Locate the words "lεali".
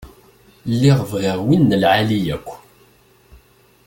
1.81-2.19